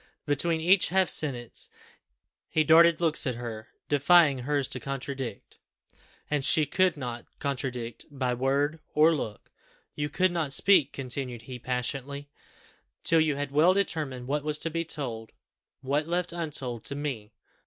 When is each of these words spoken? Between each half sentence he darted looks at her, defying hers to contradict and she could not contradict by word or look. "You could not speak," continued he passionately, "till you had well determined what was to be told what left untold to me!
Between 0.25 0.59
each 0.61 0.89
half 0.89 1.09
sentence 1.09 1.69
he 2.49 2.63
darted 2.63 2.99
looks 2.99 3.27
at 3.27 3.35
her, 3.35 3.67
defying 3.87 4.39
hers 4.39 4.67
to 4.69 4.79
contradict 4.79 5.59
and 6.27 6.43
she 6.43 6.65
could 6.65 6.97
not 6.97 7.27
contradict 7.37 8.07
by 8.09 8.33
word 8.33 8.79
or 8.95 9.13
look. 9.13 9.51
"You 9.93 10.09
could 10.09 10.31
not 10.31 10.53
speak," 10.53 10.91
continued 10.91 11.43
he 11.43 11.59
passionately, 11.59 12.29
"till 13.03 13.21
you 13.21 13.35
had 13.35 13.51
well 13.51 13.75
determined 13.75 14.25
what 14.25 14.43
was 14.43 14.57
to 14.65 14.71
be 14.71 14.83
told 14.83 15.33
what 15.81 16.07
left 16.07 16.33
untold 16.33 16.83
to 16.85 16.95
me! 16.95 17.33